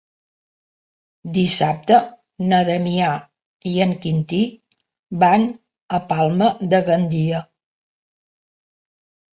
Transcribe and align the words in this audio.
Dissabte 1.35 1.99
na 2.53 2.63
Damià 2.71 3.11
i 3.73 3.75
en 3.87 3.95
Quintí 4.07 4.41
van 5.27 5.49
a 6.01 6.05
Palma 6.15 6.51
de 6.75 6.83
Gandia. 6.91 7.45